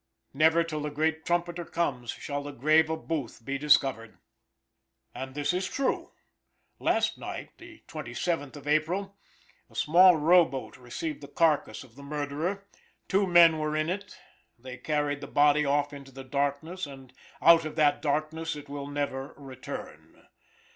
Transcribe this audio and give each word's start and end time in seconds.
Never 0.33 0.63
till 0.63 0.79
the 0.79 0.89
great 0.89 1.27
trumpeter 1.27 1.63
comes 1.63 2.09
shall 2.09 2.41
the 2.41 2.51
grave 2.51 2.89
of 2.89 3.07
Booth 3.07 3.45
be 3.45 3.59
discovered." 3.59 4.17
And 5.13 5.35
this 5.35 5.53
is 5.53 5.67
true. 5.69 6.11
Last 6.79 7.19
night, 7.19 7.55
the 7.59 7.83
27th 7.87 8.55
of 8.55 8.67
April, 8.67 9.15
a 9.69 9.75
small 9.75 10.15
row 10.17 10.43
boat 10.43 10.75
received 10.75 11.21
the 11.21 11.27
carcass 11.27 11.83
of 11.83 11.93
the 11.95 12.01
murderer; 12.01 12.65
two 13.07 13.27
men 13.27 13.59
were 13.59 13.75
in 13.75 13.91
it 13.91 14.17
they 14.57 14.75
carried 14.75 15.21
the 15.21 15.27
body 15.27 15.65
off 15.65 15.93
into 15.93 16.11
the 16.11 16.23
darkness, 16.23 16.87
and 16.87 17.13
out 17.39 17.63
of 17.63 17.75
that 17.75 18.01
darkness 18.01 18.55
it 18.55 18.67
will 18.67 18.87
never 18.87 19.35
return. 19.37 20.25